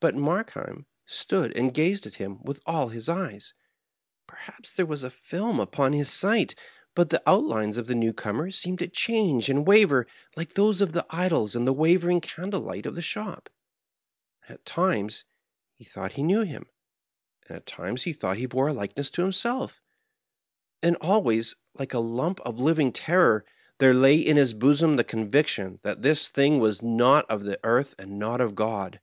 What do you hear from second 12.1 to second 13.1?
candlelight of the